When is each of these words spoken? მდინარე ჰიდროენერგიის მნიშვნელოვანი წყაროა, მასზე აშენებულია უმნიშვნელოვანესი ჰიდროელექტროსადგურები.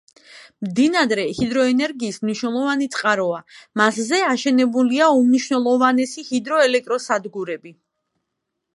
მდინარე 0.67 1.25
ჰიდროენერგიის 1.39 2.17
მნიშვნელოვანი 2.23 2.89
წყაროა, 2.97 3.43
მასზე 3.83 4.23
აშენებულია 4.31 5.13
უმნიშვნელოვანესი 5.21 6.29
ჰიდროელექტროსადგურები. 6.35 7.79